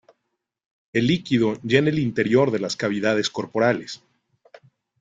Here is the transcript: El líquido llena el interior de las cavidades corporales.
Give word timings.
El 0.93 1.05
líquido 1.05 1.61
llena 1.61 1.89
el 1.91 1.99
interior 1.99 2.49
de 2.49 2.57
las 2.57 2.75
cavidades 2.75 3.29
corporales. 3.29 4.01